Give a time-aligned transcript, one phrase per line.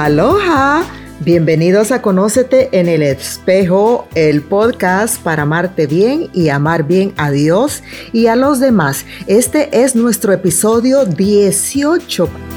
[0.00, 0.82] Aloha.
[1.20, 7.30] Bienvenidos a Conócete en el Espejo, el podcast para amarte bien y amar bien a
[7.30, 9.04] Dios y a los demás.
[9.26, 12.49] Este es nuestro episodio 18.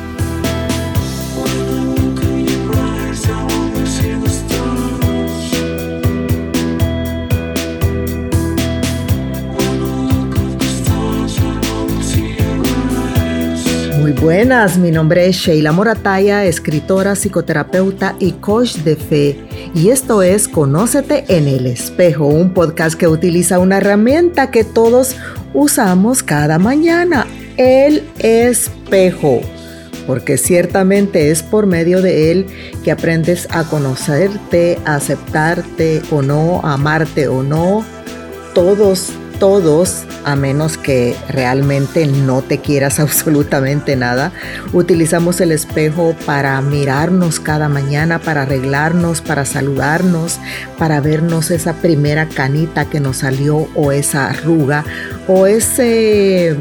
[14.24, 19.38] Buenas, mi nombre es Sheila Morataya, escritora, psicoterapeuta y coach de fe.
[19.76, 25.18] Y esto es Conócete en el espejo, un podcast que utiliza una herramienta que todos
[25.54, 29.42] usamos cada mañana, el espejo.
[30.08, 32.46] Porque ciertamente es por medio de él
[32.82, 37.84] que aprendes a conocerte, a aceptarte o no, a amarte o no.
[38.54, 44.32] Todos todos, a menos que realmente no te quieras absolutamente nada,
[44.72, 50.40] utilizamos el espejo para mirarnos cada mañana, para arreglarnos, para saludarnos,
[50.78, 54.86] para vernos esa primera canita que nos salió o esa arruga
[55.28, 56.56] o ese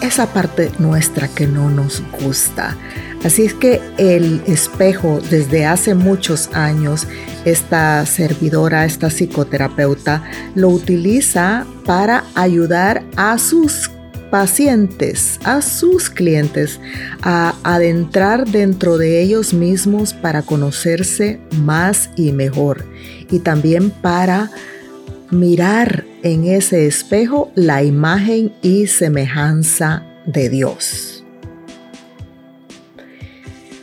[0.00, 2.76] esa parte nuestra que no nos gusta.
[3.24, 7.06] Así es que el espejo desde hace muchos años,
[7.44, 10.22] esta servidora, esta psicoterapeuta,
[10.54, 13.90] lo utiliza para ayudar a sus
[14.30, 16.80] pacientes, a sus clientes,
[17.22, 22.84] a adentrar dentro de ellos mismos para conocerse más y mejor.
[23.30, 24.50] Y también para
[25.30, 31.17] mirar en ese espejo la imagen y semejanza de Dios.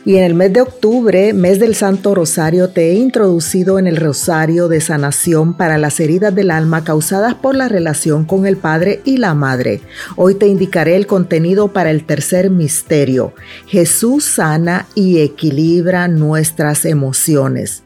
[0.06, 3.96] Y en el mes de octubre, mes del Santo Rosario, te he introducido en el
[3.96, 9.00] Rosario de Sanación para las heridas del alma causadas por la relación con el Padre
[9.04, 9.80] y la Madre.
[10.14, 13.34] Hoy te indicaré el contenido para el tercer misterio.
[13.66, 17.82] Jesús sana y equilibra nuestras emociones.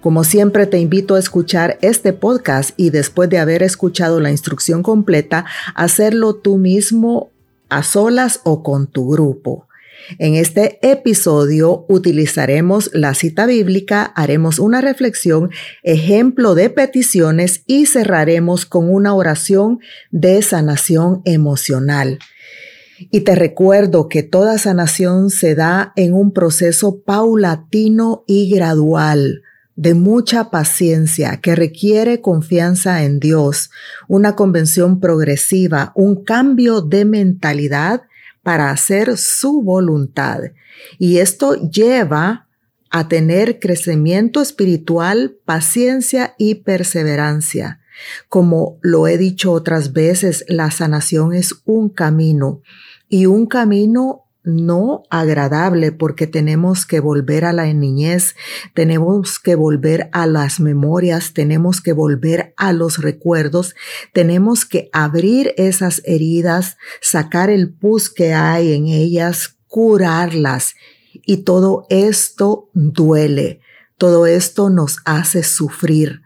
[0.00, 4.82] Como siempre te invito a escuchar este podcast y después de haber escuchado la instrucción
[4.82, 5.44] completa,
[5.76, 7.30] hacerlo tú mismo
[7.68, 9.68] a solas o con tu grupo.
[10.18, 15.50] En este episodio utilizaremos la cita bíblica, haremos una reflexión,
[15.82, 19.80] ejemplo de peticiones y cerraremos con una oración
[20.10, 22.18] de sanación emocional.
[23.10, 29.42] Y te recuerdo que toda sanación se da en un proceso paulatino y gradual
[29.74, 33.70] de mucha paciencia que requiere confianza en Dios,
[34.06, 38.02] una convención progresiva, un cambio de mentalidad
[38.42, 40.40] para hacer su voluntad.
[40.98, 42.48] Y esto lleva
[42.90, 47.80] a tener crecimiento espiritual, paciencia y perseverancia.
[48.28, 52.62] Como lo he dicho otras veces, la sanación es un camino
[53.08, 58.34] y un camino no agradable porque tenemos que volver a la niñez,
[58.74, 63.74] tenemos que volver a las memorias, tenemos que volver a los recuerdos,
[64.12, 70.74] tenemos que abrir esas heridas, sacar el pus que hay en ellas, curarlas.
[71.24, 73.60] Y todo esto duele,
[73.96, 76.22] todo esto nos hace sufrir,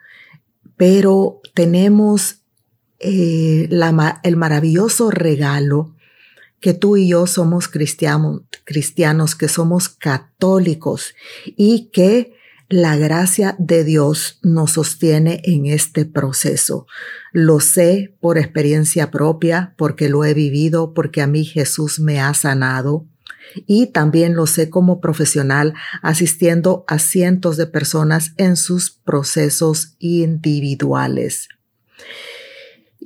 [0.76, 2.41] pero tenemos
[2.99, 3.69] eh,
[4.22, 5.96] el maravilloso regalo
[6.66, 12.34] que tú y yo somos cristianos, cristianos, que somos católicos y que
[12.69, 16.88] la gracia de Dios nos sostiene en este proceso.
[17.31, 22.34] Lo sé por experiencia propia, porque lo he vivido, porque a mí Jesús me ha
[22.34, 23.06] sanado.
[23.69, 25.72] Y también lo sé como profesional
[26.03, 31.49] asistiendo a cientos de personas en sus procesos individuales.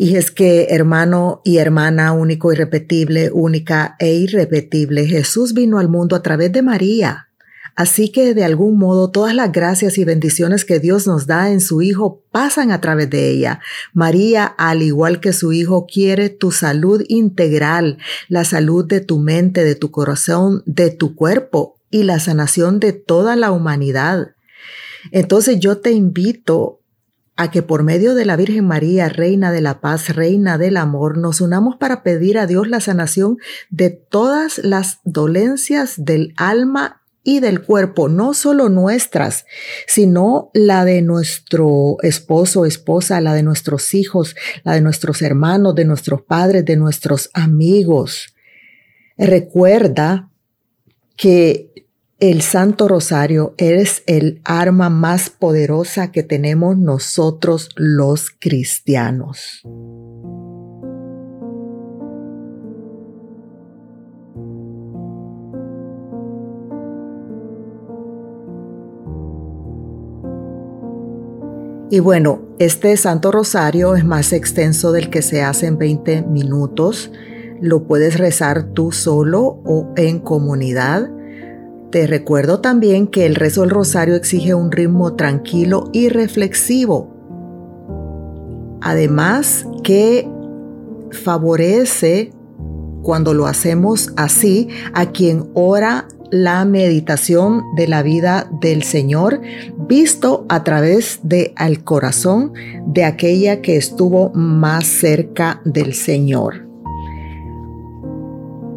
[0.03, 6.17] Y es que, hermano y hermana, único, irrepetible, única e irrepetible, Jesús vino al mundo
[6.17, 7.29] a través de María.
[7.76, 11.61] Así que de algún modo todas las gracias y bendiciones que Dios nos da en
[11.61, 13.61] su Hijo pasan a través de ella.
[13.93, 17.99] María, al igual que su Hijo, quiere tu salud integral,
[18.31, 22.94] la salud de tu mente, de tu corazón, de tu cuerpo y la sanación de
[22.94, 24.29] toda la humanidad.
[25.12, 26.80] Entonces yo te invito
[27.40, 31.16] a que por medio de la Virgen María, Reina de la Paz, Reina del Amor,
[31.16, 33.38] nos unamos para pedir a Dios la sanación
[33.70, 39.46] de todas las dolencias del alma y del cuerpo, no solo nuestras,
[39.87, 45.87] sino la de nuestro esposo, esposa, la de nuestros hijos, la de nuestros hermanos, de
[45.87, 48.34] nuestros padres, de nuestros amigos.
[49.16, 50.28] Recuerda
[51.16, 51.88] que
[52.20, 59.62] el Santo Rosario es el arma más poderosa que tenemos nosotros los cristianos.
[71.88, 77.11] Y bueno, este Santo Rosario es más extenso del que se hace en 20 minutos.
[77.62, 81.11] Lo puedes rezar tú solo o en comunidad.
[81.90, 87.16] Te recuerdo también que el rezo del rosario exige un ritmo tranquilo y reflexivo.
[88.81, 90.28] Además que
[91.10, 92.31] favorece
[93.02, 99.40] cuando lo hacemos así a quien ora la meditación de la vida del Señor
[99.76, 102.52] visto a través de al corazón
[102.87, 106.69] de aquella que estuvo más cerca del Señor.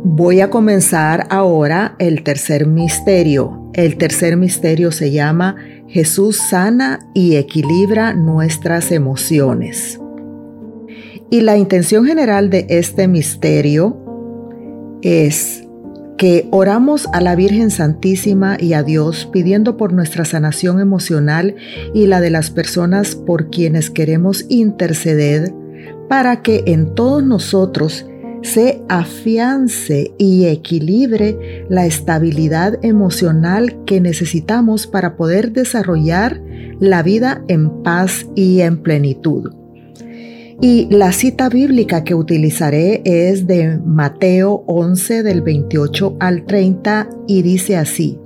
[0.06, 3.72] Voy a comenzar ahora el tercer misterio.
[3.74, 5.56] El tercer misterio se llama
[5.88, 10.02] Jesús sana y equilibra nuestras emociones.
[11.30, 13.98] Y la intención general de este misterio
[15.02, 15.64] es
[16.18, 21.56] que oramos a la Virgen Santísima y a Dios pidiendo por nuestra sanación emocional
[21.94, 25.54] y la de las personas por quienes queremos interceder
[26.10, 28.06] para que en todos nosotros
[28.44, 36.42] se afiance y equilibre la estabilidad emocional que necesitamos para poder desarrollar
[36.80, 39.54] la vida en paz y en plenitud.
[40.62, 47.42] Y la cita bíblica que utilizaré es de Mateo 11 del 28 al 30 y
[47.42, 48.20] dice así,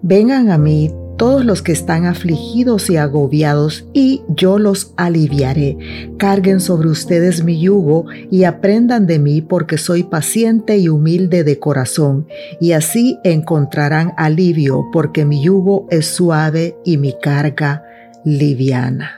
[0.00, 0.90] Vengan a mí
[1.22, 5.78] todos los que están afligidos y agobiados, y yo los aliviaré.
[6.18, 11.60] Carguen sobre ustedes mi yugo y aprendan de mí, porque soy paciente y humilde de
[11.60, 12.26] corazón,
[12.60, 17.84] y así encontrarán alivio, porque mi yugo es suave y mi carga
[18.24, 19.12] liviana.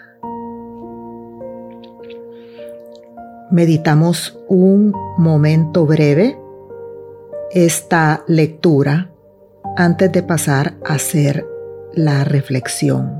[3.50, 6.36] meditamos un momento breve
[7.52, 9.12] esta lectura
[9.76, 11.53] antes de pasar a hacer
[11.96, 13.18] la reflexión.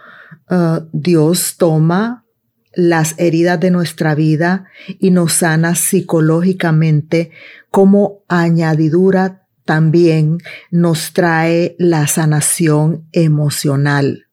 [0.50, 2.26] uh, Dios toma
[2.74, 7.32] las heridas de nuestra vida y nos sana psicológicamente
[7.70, 10.40] como añadidura también
[10.72, 14.26] nos trae la sanación emocional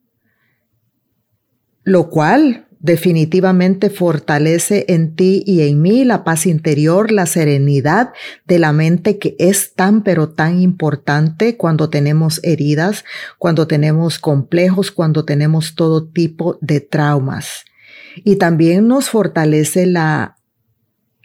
[1.89, 8.13] lo cual definitivamente fortalece en ti y en mí la paz interior, la serenidad
[8.47, 13.05] de la mente que es tan pero tan importante cuando tenemos heridas,
[13.37, 17.67] cuando tenemos complejos, cuando tenemos todo tipo de traumas.
[18.25, 20.35] Y también nos fortalece la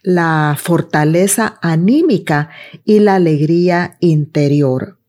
[0.05, 2.49] la fortaleza anímica
[2.83, 4.99] y la alegría interior.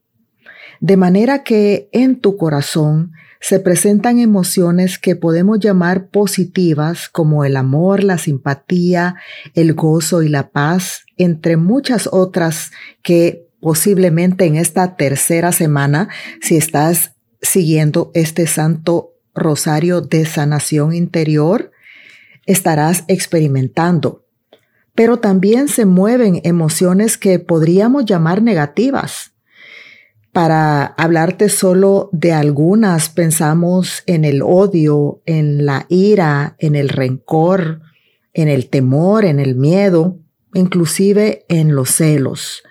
[0.81, 7.57] De manera que en tu corazón se presentan emociones que podemos llamar positivas como el
[7.57, 9.17] amor, la simpatía,
[9.55, 16.09] el gozo y la paz, entre muchas otras que posiblemente en esta tercera semana,
[16.41, 17.13] si estás
[17.43, 21.71] siguiendo este santo rosario de sanación interior,
[22.47, 24.25] estarás experimentando.
[24.95, 29.34] Pero también se mueven emociones que podríamos llamar negativas
[30.35, 37.83] para hablarte solo de algunas, pensamos en el odio, en la ira, en el rencor,
[38.33, 40.19] en el temor, en el miedo,
[40.53, 42.65] inclusive en los celos.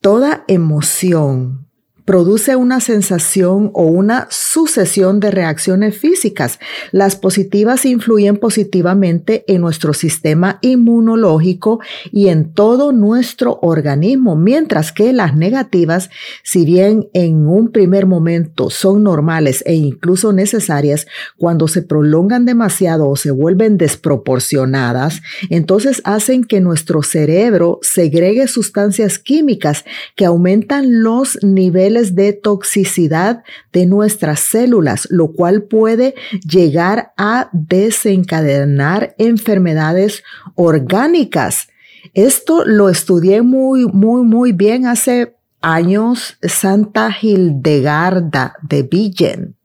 [0.00, 1.67] Toda emoción
[2.08, 6.58] produce una sensación o una sucesión de reacciones físicas.
[6.90, 15.12] Las positivas influyen positivamente en nuestro sistema inmunológico y en todo nuestro organismo, mientras que
[15.12, 16.08] las negativas,
[16.42, 23.06] si bien en un primer momento son normales e incluso necesarias, cuando se prolongan demasiado
[23.06, 29.84] o se vuelven desproporcionadas, entonces hacen que nuestro cerebro segregue sustancias químicas
[30.16, 36.14] que aumentan los niveles de toxicidad de nuestras células, lo cual puede
[36.48, 40.22] llegar a desencadenar enfermedades
[40.54, 41.68] orgánicas.
[42.14, 49.57] Esto lo estudié muy, muy, muy bien hace años Santa Hildegarda de Bingen.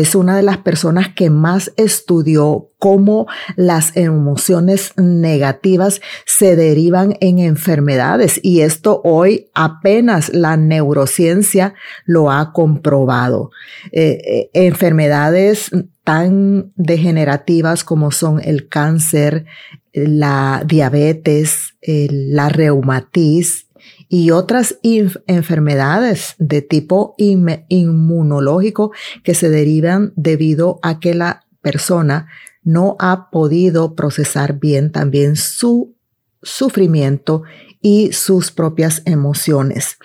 [0.00, 3.26] Es una de las personas que más estudió cómo
[3.56, 11.74] las emociones negativas se derivan en enfermedades y esto hoy apenas la neurociencia
[12.04, 13.50] lo ha comprobado.
[13.92, 15.70] Eh, eh, enfermedades
[16.04, 19.46] tan degenerativas como son el cáncer,
[19.92, 23.65] la diabetes, la reumatiz,
[24.08, 28.92] y otras enfermedades de tipo inmunológico
[29.24, 32.28] que se derivan debido a que la persona
[32.62, 35.96] no ha podido procesar bien también su
[36.42, 37.42] sufrimiento
[37.80, 39.98] y sus propias emociones.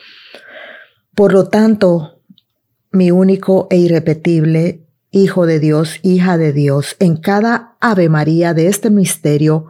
[1.16, 2.22] Por lo tanto,
[2.92, 8.68] mi único e irrepetible Hijo de Dios, hija de Dios, en cada Ave María de
[8.68, 9.66] este misterio,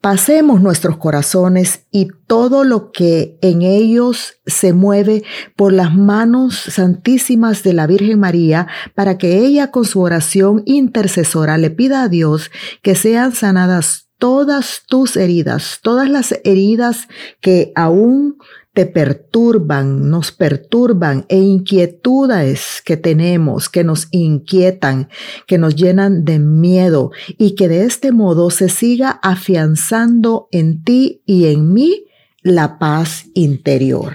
[0.00, 5.24] pasemos nuestros corazones y todo lo que en ellos se mueve
[5.56, 11.58] por las manos santísimas de la Virgen María para que ella con su oración intercesora
[11.58, 12.50] le pida a Dios
[12.82, 17.08] que sean sanadas todas tus heridas, todas las heridas
[17.40, 18.36] que aún
[18.78, 25.08] te perturban, nos perturban e inquietudes que tenemos, que nos inquietan,
[25.48, 31.24] que nos llenan de miedo y que de este modo se siga afianzando en ti
[31.26, 32.04] y en mí
[32.44, 34.12] la paz interior.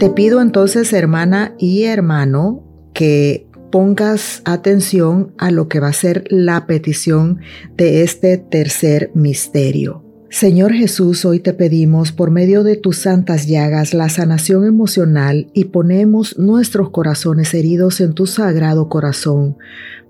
[0.00, 6.24] Te pido entonces, hermana y hermano, que pongas atención a lo que va a ser
[6.28, 7.40] la petición
[7.76, 10.04] de este tercer misterio.
[10.30, 15.64] Señor Jesús, hoy te pedimos por medio de tus santas llagas la sanación emocional y
[15.64, 19.56] ponemos nuestros corazones heridos en tu sagrado corazón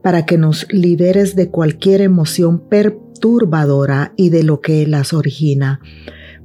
[0.02, 5.80] para que nos liberes de cualquier emoción perturbadora y de lo que las origina.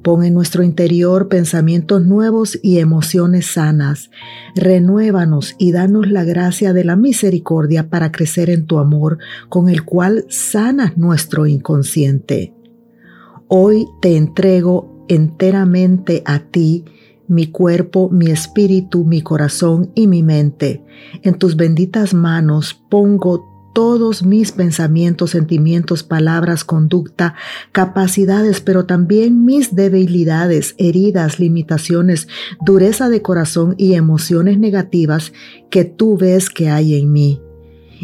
[0.06, 4.12] Pon en nuestro interior pensamientos nuevos y emociones sanas.
[4.56, 9.18] Renuévanos y danos la gracia de la misericordia para crecer en tu amor,
[9.50, 12.54] con el cual sanas nuestro inconsciente.
[13.48, 16.86] Hoy te entrego enteramente a ti
[17.28, 20.84] mi cuerpo, mi espíritu, mi corazón y mi mente.
[21.24, 27.36] En tus benditas manos pongo todos mis pensamientos, sentimientos, palabras, conducta,
[27.74, 32.30] capacidades, pero también mis debilidades, heridas, limitaciones,
[32.66, 35.34] dureza de corazón y emociones negativas
[35.70, 37.42] que tú ves que hay en mí.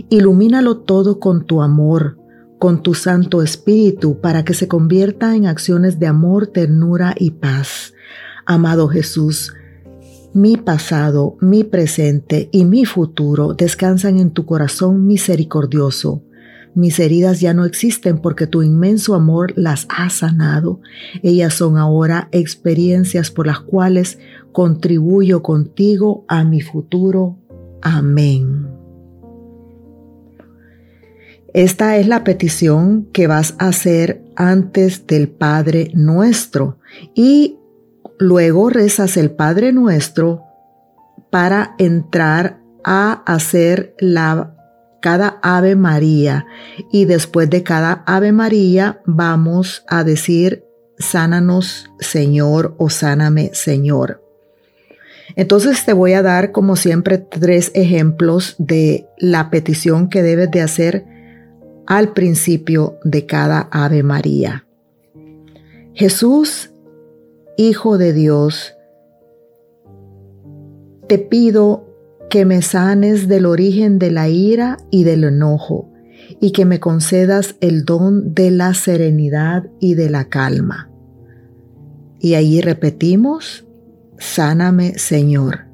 [0.09, 2.17] Ilumínalo todo con tu amor,
[2.59, 7.93] con tu Santo Espíritu, para que se convierta en acciones de amor, ternura y paz.
[8.45, 9.53] Amado Jesús,
[10.33, 16.23] mi pasado, mi presente y mi futuro descansan en tu corazón misericordioso.
[16.73, 20.79] Mis heridas ya no existen porque tu inmenso amor las ha sanado.
[21.21, 24.19] Ellas son ahora experiencias por las cuales
[24.53, 27.37] contribuyo contigo a mi futuro.
[27.81, 28.69] Amén.
[31.53, 36.77] Esta es la petición que vas a hacer antes del Padre nuestro
[37.13, 37.57] y
[38.21, 40.43] Luego rezas el Padre Nuestro
[41.31, 44.55] para entrar a hacer la
[45.01, 46.45] cada Ave María
[46.91, 50.63] y después de cada Ave María vamos a decir
[50.99, 54.23] sánanos Señor o sáname Señor.
[55.35, 60.61] Entonces te voy a dar como siempre tres ejemplos de la petición que debes de
[60.61, 61.05] hacer
[61.87, 64.67] al principio de cada Ave María.
[65.95, 66.70] Jesús
[67.57, 68.75] Hijo de Dios,
[71.07, 71.85] te pido
[72.29, 75.91] que me sanes del origen de la ira y del enojo
[76.39, 80.89] y que me concedas el don de la serenidad y de la calma.
[82.21, 83.67] Y ahí repetimos,
[84.17, 85.65] sáname Señor.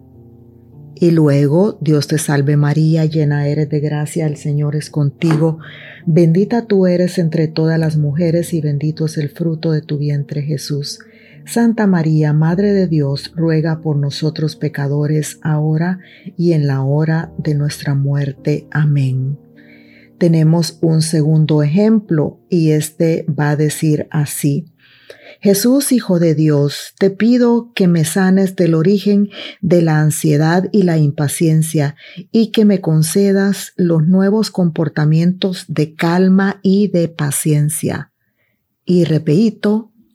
[0.96, 5.60] Y luego, Dios te salve María, llena eres de gracia, el Señor es contigo,
[6.08, 10.42] bendita tú eres entre todas las mujeres y bendito es el fruto de tu vientre
[10.42, 11.00] Jesús.
[11.48, 16.00] Santa María, Madre de Dios, ruega por nosotros pecadores, ahora
[16.36, 18.68] y en la hora de nuestra muerte.
[18.70, 19.40] Amén.
[20.18, 24.66] Tenemos un segundo ejemplo y este va a decir así.
[25.40, 29.30] Jesús, Hijo de Dios, te pido que me sanes del origen
[29.62, 31.96] de la ansiedad y la impaciencia
[32.30, 38.12] y que me concedas los nuevos comportamientos de calma y de paciencia.
[38.84, 39.94] Y repito,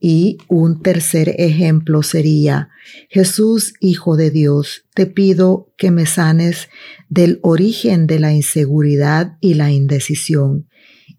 [0.00, 2.70] Y un tercer ejemplo sería,
[3.10, 6.70] Jesús, Hijo de Dios, te pido que me sanes
[7.10, 10.68] del origen de la inseguridad y la indecisión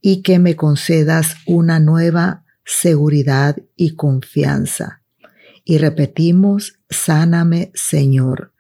[0.02, 5.04] y que me concedas una nueva seguridad y confianza.
[5.64, 8.54] Y repetimos, sáname Señor.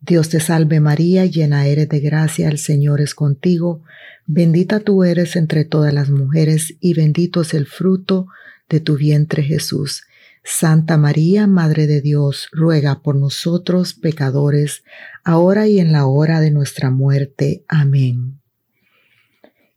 [0.00, 3.82] Dios te salve María, llena eres de gracia, el Señor es contigo,
[4.26, 8.26] bendita tú eres entre todas las mujeres y bendito es el fruto
[8.68, 10.04] de tu vientre Jesús.
[10.44, 14.82] Santa María, Madre de Dios, ruega por nosotros pecadores,
[15.24, 17.64] ahora y en la hora de nuestra muerte.
[17.68, 18.40] Amén.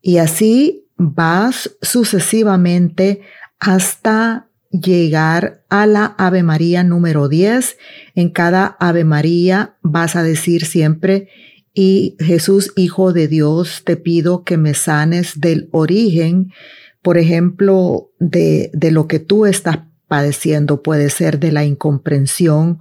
[0.01, 3.21] Y así vas sucesivamente
[3.59, 7.77] hasta llegar a la Ave María número 10.
[8.15, 11.29] En cada Ave María vas a decir siempre,
[11.73, 16.51] y Jesús, Hijo de Dios, te pido que me sanes del origen,
[17.01, 20.83] por ejemplo, de, de lo que tú estás padeciendo.
[20.83, 22.79] Puede ser de la incomprensión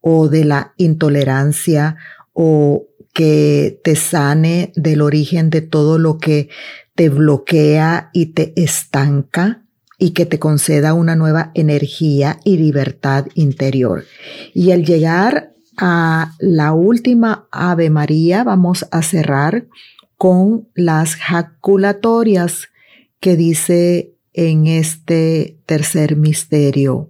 [0.00, 1.96] o de la intolerancia
[2.32, 6.48] o que te sane del origen de todo lo que
[6.94, 9.62] te bloquea y te estanca
[9.98, 14.04] y que te conceda una nueva energía y libertad interior.
[14.52, 19.66] Y al llegar a la última Ave María, vamos a cerrar
[20.16, 22.71] con las jaculatorias
[23.22, 27.08] que dice en este tercer misterio.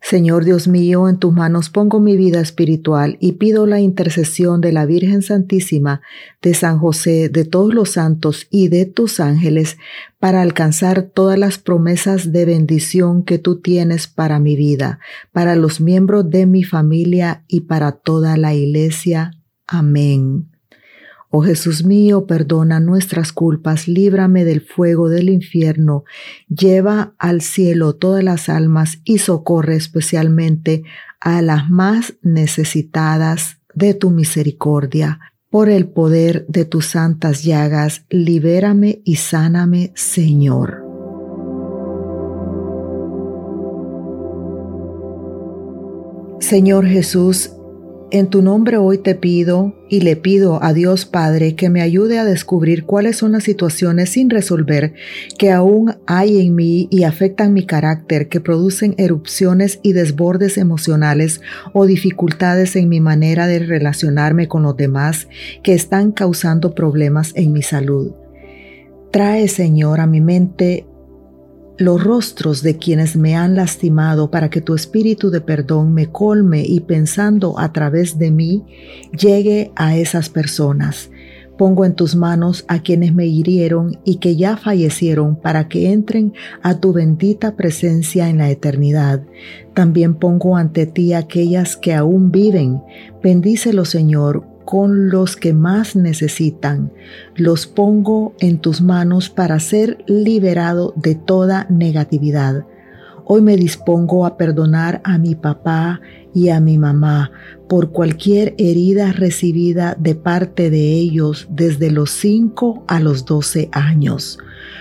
[0.00, 4.72] Señor Dios mío, en tus manos pongo mi vida espiritual y pido la intercesión de
[4.72, 6.00] la Virgen Santísima,
[6.40, 9.76] de San José, de todos los santos y de tus ángeles
[10.18, 15.00] para alcanzar todas las promesas de bendición que tú tienes para mi vida,
[15.32, 19.32] para los miembros de mi familia y para toda la Iglesia.
[19.66, 20.51] Amén.
[21.34, 26.04] Oh Jesús mío, perdona nuestras culpas, líbrame del fuego del infierno,
[26.46, 30.82] lleva al cielo todas las almas y socorre especialmente
[31.20, 35.20] a las más necesitadas de tu misericordia.
[35.48, 40.82] Por el poder de tus santas llagas, libérame y sáname, Señor.
[46.40, 47.52] Señor Jesús,
[48.12, 52.18] en tu nombre hoy te pido y le pido a Dios Padre que me ayude
[52.18, 54.92] a descubrir cuáles son las situaciones sin resolver
[55.38, 61.40] que aún hay en mí y afectan mi carácter, que producen erupciones y desbordes emocionales
[61.72, 65.26] o dificultades en mi manera de relacionarme con los demás
[65.62, 68.12] que están causando problemas en mi salud.
[69.10, 70.86] Trae, Señor, a mi mente
[71.82, 76.64] los rostros de quienes me han lastimado para que tu espíritu de perdón me colme
[76.64, 78.64] y pensando a través de mí
[79.16, 81.10] llegue a esas personas.
[81.58, 86.32] Pongo en tus manos a quienes me hirieron y que ya fallecieron para que entren
[86.62, 89.22] a tu bendita presencia en la eternidad.
[89.74, 92.80] También pongo ante ti aquellas que aún viven.
[93.22, 96.92] Bendícelo, Señor, con los que más necesitan.
[97.34, 102.64] Los pongo en tus manos para ser liberado de toda negatividad.
[103.24, 106.00] Hoy me dispongo a perdonar a mi papá
[106.34, 107.30] y a mi mamá
[107.68, 114.38] por cualquier herida recibida de parte de ellos desde los 5 a los 12 años.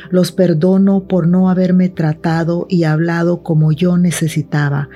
[0.09, 4.89] Los perdono por no haberme tratado y hablado como yo necesitaba,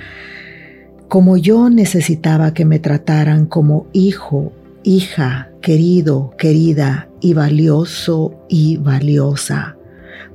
[1.08, 4.52] como yo necesitaba que me trataran como hijo
[4.86, 9.78] hija, querido, querida y valioso y valiosa,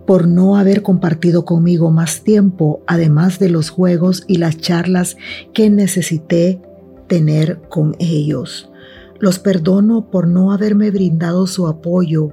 [0.06, 5.16] por no haber compartido conmigo más tiempo, además de los juegos y las charlas
[5.54, 6.60] que necesité
[7.06, 8.70] tener con ellos.
[9.20, 12.30] Los perdono por no haberme brindado su apoyo,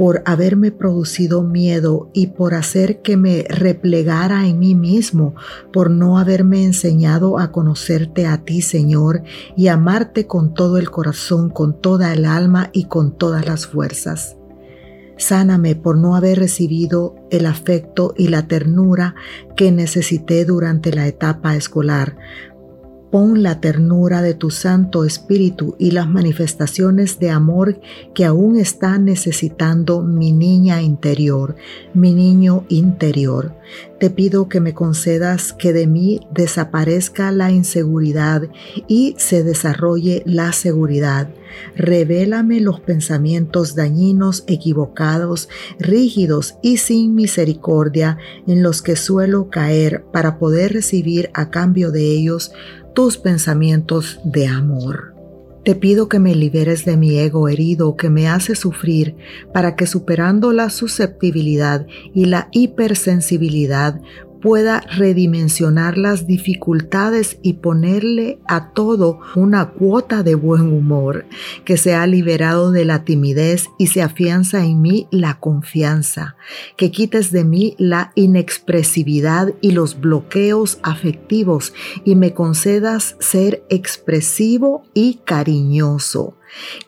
[0.00, 5.34] por haberme producido miedo y por hacer que me replegara en mí mismo,
[5.74, 9.24] por no haberme enseñado a conocerte a ti, Señor,
[9.58, 14.38] y amarte con todo el corazón, con toda el alma y con todas las fuerzas.
[15.18, 19.14] Sáname por no haber recibido el afecto y la ternura
[19.54, 22.16] que necesité durante la etapa escolar,
[23.10, 27.80] Pon la ternura de tu Santo Espíritu y las manifestaciones de amor
[28.14, 31.56] que aún está necesitando mi niña interior,
[31.92, 33.52] mi niño interior.
[34.00, 38.42] Te pido que me concedas que de mí desaparezca la inseguridad
[38.88, 41.28] y se desarrolle la seguridad
[41.76, 50.38] revélame los pensamientos dañinos, equivocados, rígidos y sin misericordia en los que suelo caer para
[50.38, 52.52] poder recibir a cambio de ellos
[52.94, 55.19] tus pensamientos de amor.
[55.64, 59.14] Te pido que me liberes de mi ego herido que me hace sufrir
[59.52, 64.00] para que superando la susceptibilidad y la hipersensibilidad
[64.40, 71.26] pueda redimensionar las dificultades y ponerle a todo una cuota de buen humor,
[71.64, 76.36] que se ha liberado de la timidez y se afianza en mí la confianza,
[76.76, 81.72] que quites de mí la inexpresividad y los bloqueos afectivos
[82.04, 86.36] y me concedas ser expresivo y cariñoso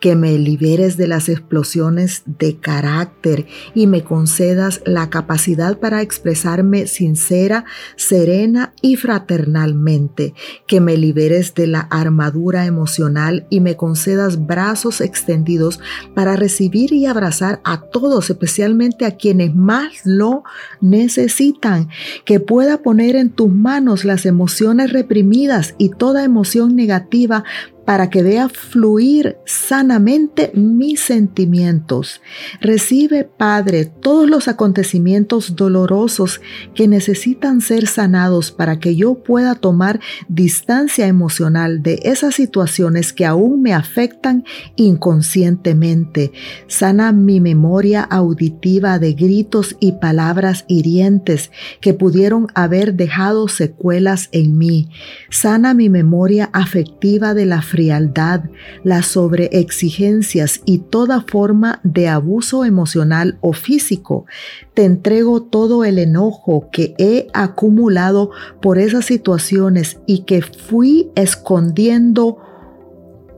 [0.01, 6.87] que me liberes de las explosiones de carácter y me concedas la capacidad para expresarme
[6.87, 7.65] sincera,
[7.97, 10.35] serena y fraternalmente,
[10.67, 15.81] que me liberes de la armadura emocional y me concedas brazos extendidos
[16.15, 20.43] para recibir y abrazar a todos, especialmente a quienes más lo
[20.81, 21.89] necesitan,
[22.25, 27.45] que pueda poner en tus manos las emociones reprimidas y toda emoción negativa
[27.85, 32.21] para que vea fluir sanamente mis sentimientos.
[32.61, 36.41] Recibe, Padre, todos los acontecimientos dolorosos
[36.75, 43.27] que necesitan ser sanados para que yo pueda tomar distancia emocional de esas situaciones que
[43.27, 44.45] aún me afectan
[44.77, 46.33] inconscientemente.
[46.69, 54.59] Sana mi memoria auditiva de gritos y palabras hirientes que pudieron haber dejado secuelas en
[54.59, 54.89] mí.
[55.31, 58.43] Sana mi memoria afectiva de la frialdad,
[58.85, 64.27] las sobreexigencias y toda forma de abuso emocional o físico.
[64.75, 68.31] Te entrego todo el enojo que he acumulado
[68.61, 72.37] por esas situaciones y que fui escondiendo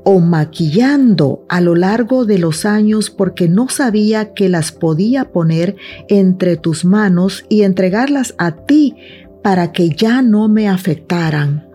[0.03, 5.77] o maquillando a lo largo de los años porque no sabía que las podía poner
[6.09, 8.97] entre tus manos y entregarlas a ti
[9.45, 11.74] para que ya no me afectaran.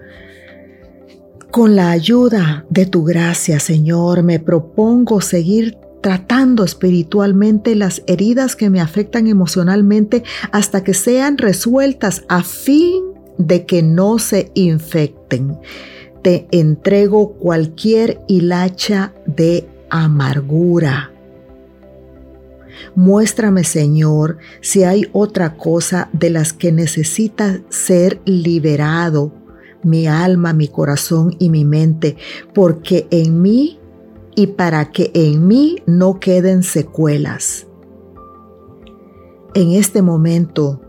[1.52, 8.70] Con la ayuda de tu gracia, Señor, me propongo seguir tratando espiritualmente las heridas que
[8.70, 13.04] me afectan emocionalmente hasta que sean resueltas a fin
[13.40, 15.58] de que no se infecten.
[16.22, 21.12] Te entrego cualquier hilacha de amargura.
[22.94, 29.39] Muéstrame, Señor, si hay otra cosa de las que necesita ser liberado
[29.84, 32.18] mi alma, mi corazón y mi mente,
[32.54, 33.80] porque en mí
[34.36, 37.68] y para que en mí no queden secuelas.
[39.54, 40.82] En este momento,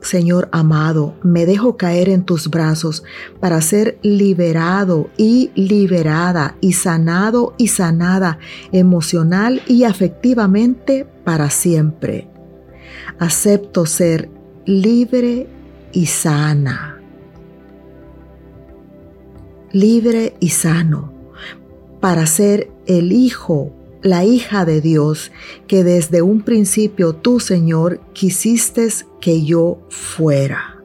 [0.00, 3.04] Señor amado, me dejo caer en tus brazos
[3.40, 8.38] para ser liberado y liberada y sanado y sanada
[8.72, 12.28] emocional y afectivamente para siempre.
[13.18, 14.28] Acepto ser
[14.66, 15.46] libre
[15.92, 17.01] y sana
[19.72, 21.12] libre y sano,
[22.00, 25.30] para ser el Hijo, la hija de Dios,
[25.66, 28.88] que desde un principio tú, Señor, quisiste
[29.20, 30.82] que yo fuera.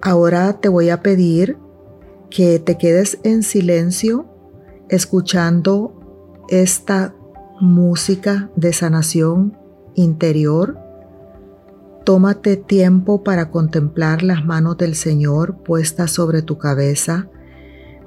[0.00, 1.56] Ahora te voy a pedir
[2.30, 4.26] que te quedes en silencio
[4.88, 5.92] escuchando
[6.48, 7.14] esta
[7.60, 9.56] música de sanación
[9.94, 10.78] interior
[12.08, 17.28] Tómate tiempo para contemplar las manos del Señor puestas sobre tu cabeza,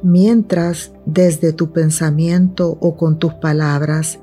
[0.01, 4.19] mientras desde tu pensamiento o con tus palabras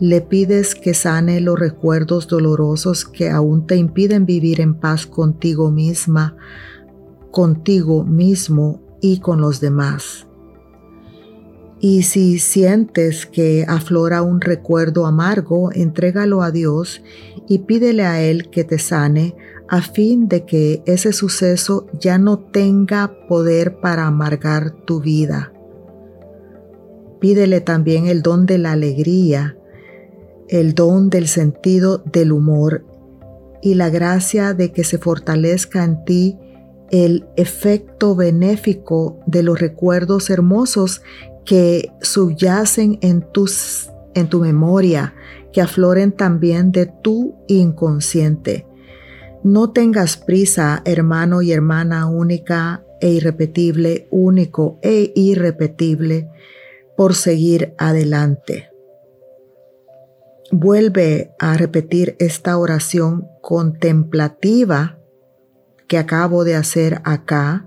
[0.00, 5.70] le pides que sane los recuerdos dolorosos que aún te impiden vivir en paz contigo
[5.70, 6.34] misma,
[7.30, 10.27] contigo mismo y con los demás.
[11.80, 17.02] Y si sientes que aflora un recuerdo amargo, entrégalo a Dios
[17.48, 19.36] y pídele a Él que te sane
[19.68, 25.52] a fin de que ese suceso ya no tenga poder para amargar tu vida.
[27.20, 29.56] Pídele también el don de la alegría,
[30.48, 32.84] el don del sentido del humor
[33.60, 36.38] y la gracia de que se fortalezca en ti
[36.90, 41.02] el efecto benéfico de los recuerdos hermosos
[41.48, 45.14] que subyacen en, tus, en tu memoria,
[45.50, 48.66] que afloren también de tu inconsciente.
[49.42, 56.28] No tengas prisa, hermano y hermana única e irrepetible, único e irrepetible,
[56.98, 58.68] por seguir adelante.
[60.52, 64.98] Vuelve a repetir esta oración contemplativa
[65.86, 67.66] que acabo de hacer acá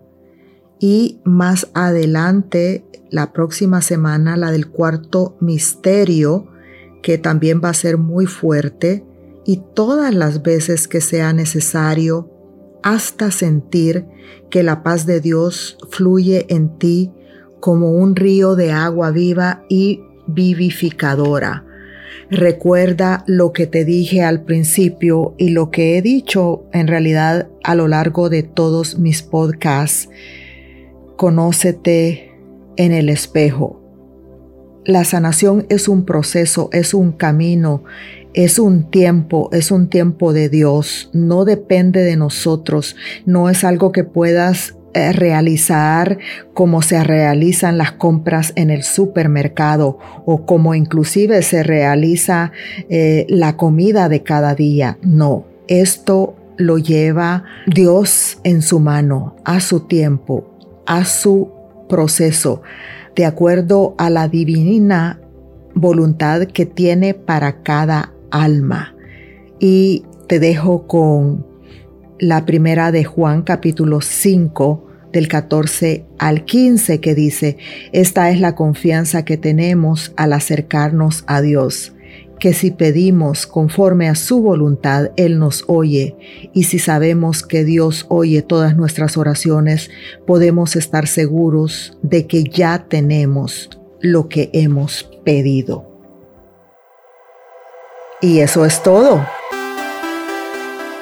[0.80, 6.48] y más adelante, la próxima semana, la del cuarto misterio,
[7.04, 9.04] que también va a ser muy fuerte,
[9.46, 12.32] y todas las veces que sea necesario,
[12.84, 14.06] hasta sentir
[14.50, 17.12] que la paz de Dios fluye en ti
[17.60, 21.66] como un río de agua viva y vivificadora.
[22.30, 27.76] Recuerda lo que te dije al principio y lo que he dicho en realidad a
[27.76, 30.10] lo largo de todos mis podcasts.
[31.18, 32.31] Conócete
[32.82, 33.80] en el espejo.
[34.86, 37.84] La sanación es un proceso, es un camino,
[38.34, 42.96] es un tiempo, es un tiempo de Dios, no depende de nosotros,
[43.28, 46.18] no es algo que puedas eh, realizar
[46.56, 52.52] como se realizan las compras en el supermercado o como inclusive se realiza
[52.90, 54.98] eh, la comida de cada día.
[55.04, 60.50] No, esto lo lleva Dios en su mano, a su tiempo,
[60.88, 61.61] a su
[61.92, 62.62] proceso,
[63.18, 65.20] de acuerdo a la divina
[65.76, 68.96] voluntad que tiene para cada alma.
[69.60, 71.46] Y te dejo con
[72.18, 77.58] la primera de Juan capítulo 5 del 14 al 15 que dice,
[77.92, 81.94] esta es la confianza que tenemos al acercarnos a Dios,
[82.42, 88.08] que si pedimos conforme a su voluntad, Él nos oye, y si sabemos que Dios
[88.10, 89.92] oye todas nuestras oraciones,
[90.26, 95.88] podemos estar seguros de que ya tenemos lo que hemos pedido.
[98.22, 99.24] Y eso es todo.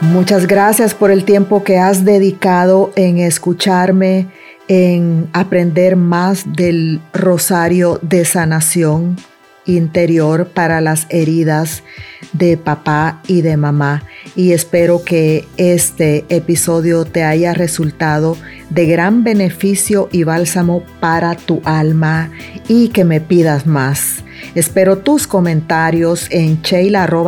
[0.02, 4.28] Muchas gracias por el tiempo que has dedicado en escucharme,
[4.68, 9.16] en aprender más del rosario de sanación
[9.66, 11.84] interior para las heridas
[12.34, 14.04] de papá y de mamá.
[14.36, 18.38] Y espero que este episodio te haya resultado
[18.70, 22.32] de gran beneficio y bálsamo para tu alma
[22.68, 24.24] y que me pidas más.
[24.56, 27.24] Espero tus comentarios en sheila.com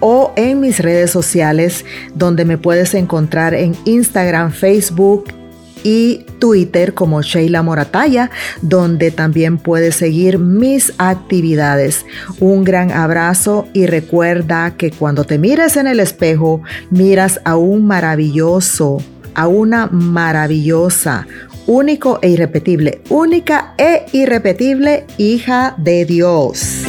[0.00, 1.84] o en mis redes sociales
[2.14, 5.43] donde me puedes encontrar en Instagram, Facebook
[5.84, 8.30] y Twitter como Sheila Morataya,
[8.62, 12.04] donde también puedes seguir mis actividades.
[12.40, 17.86] Un gran abrazo y recuerda que cuando te mires en el espejo, miras a un
[17.86, 18.98] maravilloso,
[19.34, 21.26] a una maravillosa,
[21.66, 26.82] único e irrepetible, única e irrepetible hija de Dios.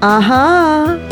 [0.00, 1.03] Ajá.